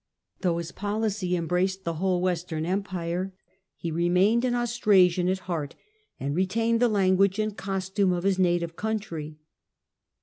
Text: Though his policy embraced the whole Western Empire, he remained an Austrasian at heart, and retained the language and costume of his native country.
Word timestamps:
Though 0.39 0.57
his 0.57 0.71
policy 0.71 1.35
embraced 1.35 1.83
the 1.83 1.93
whole 2.01 2.21
Western 2.23 2.65
Empire, 2.65 3.35
he 3.77 3.91
remained 3.91 4.43
an 4.43 4.55
Austrasian 4.55 5.29
at 5.29 5.37
heart, 5.45 5.75
and 6.19 6.33
retained 6.33 6.79
the 6.79 6.89
language 6.89 7.37
and 7.37 7.55
costume 7.55 8.11
of 8.11 8.23
his 8.23 8.39
native 8.39 8.75
country. 8.75 9.37